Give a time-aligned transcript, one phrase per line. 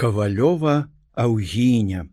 [0.00, 2.06] кавалёва аўгіня.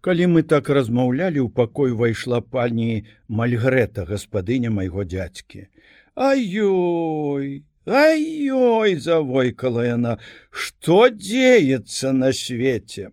[0.00, 3.04] Калі мы так размаўлялі ў пакой увайшла пані
[3.40, 5.66] мальгрэта гаспадыня майго дзядзькі.
[6.14, 10.18] Аёй аёй завойкала яна.
[10.50, 13.10] Што дзеецца на свеце?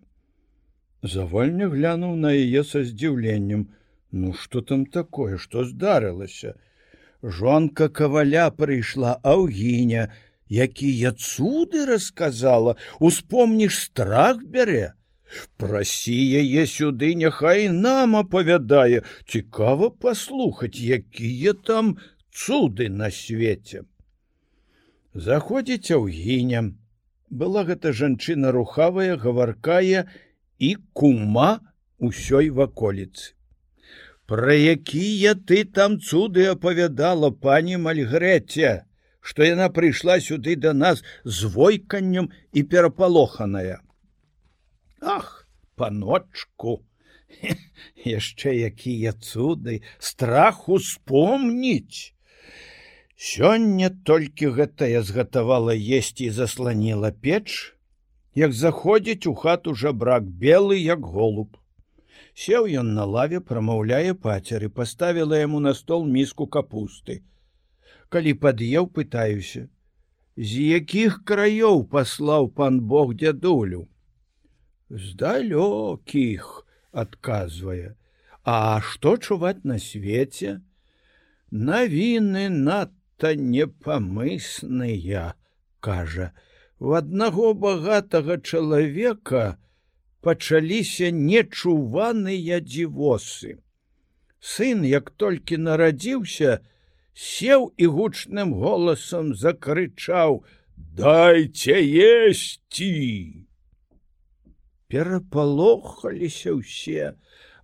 [1.02, 3.68] Завольня глянуў на яе са здзіўленнем.
[4.12, 5.36] Ну что там такое?
[5.36, 6.54] Что здарылася?
[7.22, 10.08] Жонка каваля прыйшла аўгіня
[10.50, 14.94] якія цуды расказала успомніш страх бярэ.
[15.60, 19.04] Прасі яе сюды няхай нам апавядае.
[19.28, 21.98] Цікава паслухаць якія там
[22.32, 23.84] цуды на свеце.
[25.14, 26.72] Заходзіць аўгіня.
[27.28, 30.08] Была гэта жанчына рухавая гаваркая
[30.58, 31.60] і кума
[32.00, 33.36] ўсёй ваколіцы
[34.28, 38.87] Пра якія ты там цуды апавядала пані мальгрэце,
[39.20, 43.80] што яна прыйшла сюды да нас з войканнем і перапалоханая.
[45.00, 45.46] Ах,
[45.76, 46.82] паночку,
[48.04, 52.14] яшчэ якія цуды страх успомніць.
[53.18, 57.74] Сёння толькі гэтая згатавала есці і засланіла печ,
[58.34, 61.58] як заходзіць у хату жабрак белы як голуб
[62.38, 67.16] сеў ён на лаве прамаўляе пацеры паставіла яму на стол міску капусты
[68.14, 69.66] калі пад'еў пытаюся
[70.38, 73.88] з якіх краёў паслаў пан бог дзядулю?
[74.88, 77.96] З далёкіх адказвае.
[78.44, 80.60] А што чуваць на свеце?
[81.50, 85.34] Навіны надта непамысныя
[85.80, 86.30] кажа.
[86.78, 89.68] В аднаго багатага чалавека у
[90.20, 93.58] пачаліся нечуваныя дзівосы.
[94.40, 96.58] Сын, як толькі нарадзіўся,
[97.18, 100.42] сеў і гучным голасам закрычаў:
[100.76, 103.46] «Дайце есці!
[104.88, 107.18] Перапалохаліся ўсе,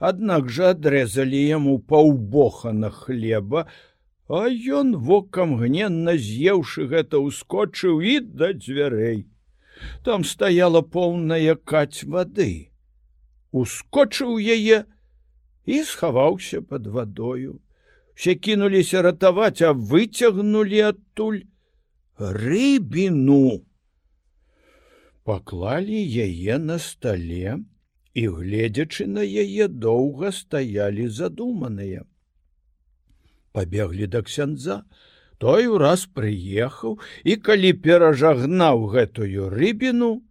[0.05, 3.67] Аднак жа адрэзалі яму паўбохана хлеба,
[4.29, 4.49] а
[4.79, 9.25] ён вокам гненна з'еўшы гэта ўскочыў і да дзвярэй.
[10.05, 12.71] Там стаяла поўная каць вады.
[13.53, 14.85] Ускочыў яе
[15.65, 17.61] і схаваўся под вадою
[18.15, 21.43] все кінуліся ратаваць а выцягнули адтуль
[22.19, 23.65] рыбіну.
[25.25, 27.59] Паклалі яе на стале
[28.15, 32.05] і гледзячы на яе доўга стаялі задуманыя.
[33.53, 34.85] Пабеглі да ксяндза.
[35.43, 40.23] Той ураз прыехаў і калі перажагнаў гэтую рыбіну,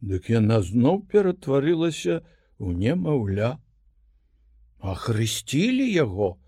[0.00, 2.22] дык яна зноў ператварылася
[2.62, 3.58] ў немаўля.
[4.78, 6.38] Ахрысцілі яго,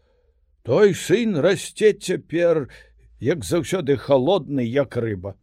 [0.62, 2.68] той сын расце цяпер,
[3.20, 5.34] як заўсёды холодны, як рыба.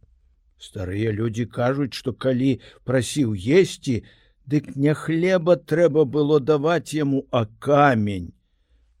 [0.58, 4.02] Старыя людзі кажуць, што калі прасіў есці,
[4.46, 8.32] дык не хлеба трэба было даваць яму а камень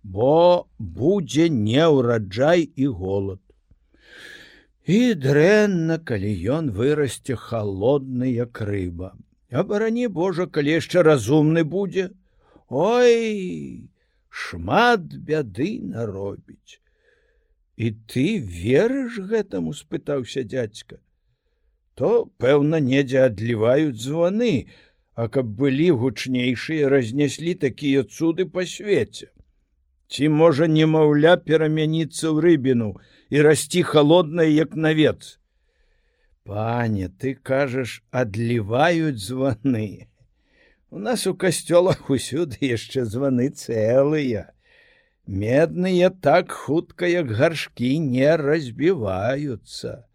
[0.06, 3.40] бо будзе не ўраджай і голод.
[4.86, 9.16] І дрэнна, калі ён вырасце холодны як рыба.
[9.50, 12.10] Абарані Божа, калі яшчэ разумны будзе,
[12.68, 13.88] Ой,
[14.36, 16.80] шмат бяды наробіць.
[17.76, 21.00] І ты верыш гэтаму спытаўся дядзька.
[21.96, 22.10] То,
[22.42, 24.68] пэўна, недзе адліваюць званы,
[25.16, 29.32] а каб былі гучнейшыя, разнеслі такія цуды па свеце.
[30.12, 32.90] Ці можа немаўля перамяніцца ў рыбіну
[33.32, 35.40] і расці холоднае як навец.
[36.44, 40.06] Пане, ты кажаш, адліваюць званы.
[40.90, 44.52] У нас у касцёлах усюды яшчэ званы цэлыя.
[45.26, 50.06] Медныя так хутка, як гаршкі не разбіваюцца.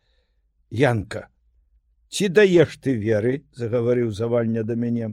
[0.72, 1.28] Янка,
[2.08, 5.12] ці даеш ты веры, загаварыў завальня да мяне.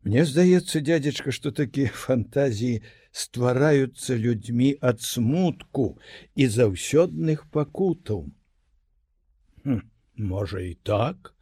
[0.00, 2.80] Мне здаецца, дядзечка, што такія фантазіі,
[3.12, 6.00] ствараюцца людзьмі ад смутку
[6.34, 8.32] і заўсёдных пакутаў.
[9.64, 9.84] Хм,
[10.16, 11.34] можа і так,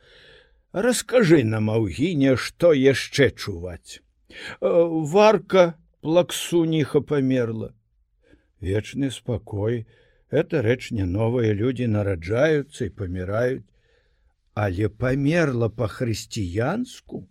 [0.73, 4.01] Раскажы нам аўгіне, што яшчэ чуваць.
[4.61, 4.71] Э,
[5.15, 7.75] варка плаксуніха памерла.
[8.61, 9.87] Вечны спакой,
[10.31, 13.69] это рэч не новыя людзі нараджаюцца і паміраюць,
[14.55, 17.29] але памерла па-хрысціянску,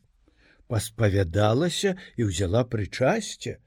[0.68, 3.58] паспавядалася і ўзяла прычасце,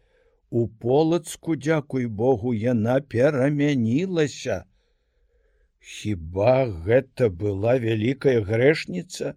[0.55, 4.59] У полацку, дзякуй Богу, яна перамянілася.
[5.83, 6.53] Хіба
[6.85, 9.35] гэта была вялікая грэшніца?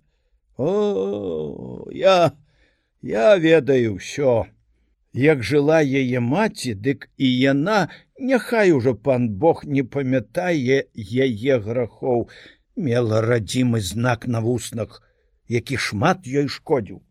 [0.57, 2.33] О, я,
[3.01, 4.45] я ведаю ўсё.
[5.13, 7.89] Як жыла яе маці, дык і яна,
[8.19, 12.29] няхай ужо пан Бог не памятае яе грахоў,
[12.75, 15.01] мела радзімы знак на вуснах
[15.47, 17.01] які шмат ёй шкодзіў.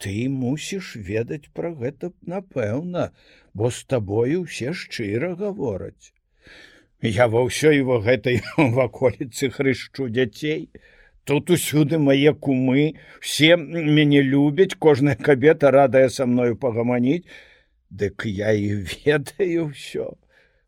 [0.00, 3.10] Ты мусіш ведаць пра гэта напэўна
[3.52, 6.14] бо з табою ўсе шчыра гавораць.
[7.02, 8.40] Я ва ўсёй во гэтай
[8.78, 10.70] ваколіцы хрышчу дзяцей
[11.24, 17.24] тут усюды мае кумы все мяне любяць кожная кабета радая са мною пагаманіць.
[17.90, 20.14] Дык я і ведаю ўсё.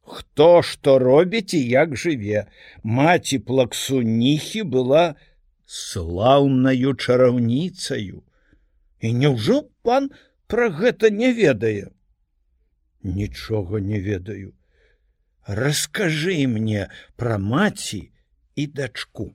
[0.03, 2.47] Хто што робіць і як жыве.
[2.83, 5.15] Маці плаксуніхі была
[5.67, 8.23] слаўнаю чараўніцаю.
[9.01, 10.11] І няўжо пан
[10.47, 11.95] пра гэта не ведае?
[13.03, 14.53] Нічога не ведаю.
[15.47, 18.11] Раскажы мне пра маці
[18.55, 19.33] і дачку